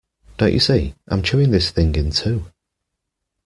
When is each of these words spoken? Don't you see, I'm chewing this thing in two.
Don't 0.39 0.51
you 0.51 0.59
see, 0.59 0.95
I'm 1.09 1.21
chewing 1.21 1.51
this 1.51 1.69
thing 1.69 1.93
in 1.95 2.09
two. 2.09 2.51